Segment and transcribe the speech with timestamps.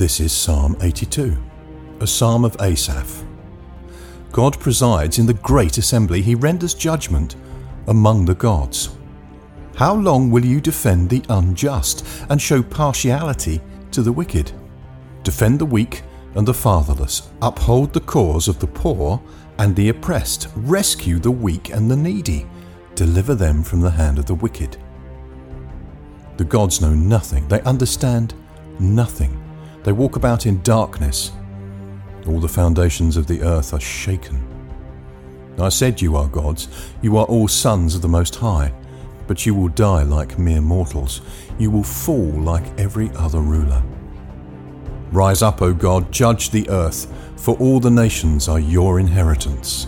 [0.00, 1.36] This is Psalm 82,
[2.00, 3.22] a psalm of Asaph.
[4.32, 7.36] God presides in the great assembly, he renders judgment
[7.86, 8.96] among the gods.
[9.76, 13.60] How long will you defend the unjust and show partiality
[13.90, 14.50] to the wicked?
[15.22, 16.00] Defend the weak
[16.34, 19.20] and the fatherless, uphold the cause of the poor
[19.58, 22.46] and the oppressed, rescue the weak and the needy,
[22.94, 24.78] deliver them from the hand of the wicked.
[26.38, 28.32] The gods know nothing, they understand
[28.78, 29.39] nothing.
[29.82, 31.32] They walk about in darkness.
[32.26, 34.46] All the foundations of the earth are shaken.
[35.58, 36.68] I said, You are gods,
[37.02, 38.72] you are all sons of the Most High,
[39.26, 41.22] but you will die like mere mortals.
[41.58, 43.82] You will fall like every other ruler.
[45.12, 49.86] Rise up, O God, judge the earth, for all the nations are your inheritance.